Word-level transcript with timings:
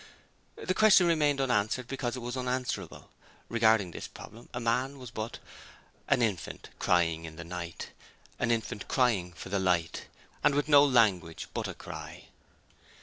The 0.55 0.73
question 0.73 1.05
remained 1.05 1.39
unanswered 1.39 1.87
because 1.87 2.15
it 2.15 2.21
was 2.23 2.35
unanswerable. 2.35 3.11
Regarding 3.49 3.91
this 3.91 4.07
problem 4.07 4.49
man 4.59 4.97
was 4.97 5.11
but 5.11 5.37
'An 6.07 6.23
infant 6.23 6.71
crying 6.79 7.25
in 7.25 7.35
the 7.35 7.43
night, 7.43 7.91
An 8.39 8.49
infant 8.49 8.87
crying 8.87 9.31
for 9.31 9.49
the 9.49 9.59
light 9.59 10.07
And 10.43 10.55
with 10.55 10.67
no 10.67 10.83
language 10.83 11.49
but 11.53 11.67
a 11.67 11.75
cry.' 11.75 12.29